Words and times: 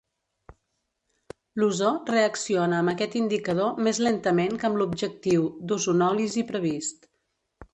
L'ozó 1.63 1.91
reacciona 2.09 2.79
amb 2.83 2.93
aquest 2.93 3.17
indicador 3.21 3.83
més 3.89 4.01
lentament 4.07 4.57
que 4.63 4.69
amb 4.71 4.83
l'objectiu 4.83 5.47
d'ozonòlisi 5.69 6.47
previst. 6.53 7.09